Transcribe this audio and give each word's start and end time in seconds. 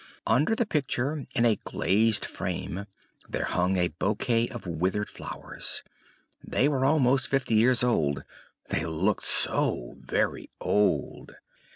Under 0.25 0.55
the 0.55 0.65
picture, 0.65 1.25
in 1.35 1.45
a 1.45 1.57
glazed 1.57 2.25
frame, 2.25 2.87
there 3.29 3.43
hung 3.43 3.77
a 3.77 3.89
bouquet 3.89 4.47
of 4.49 4.65
withered 4.65 5.11
flowers; 5.11 5.83
they 6.43 6.67
were 6.67 6.83
almost 6.85 7.27
fifty 7.27 7.53
years 7.53 7.83
old; 7.83 8.23
they 8.69 8.83
looked 8.83 9.25
so 9.27 9.97
very 9.99 10.49
old! 10.59 11.35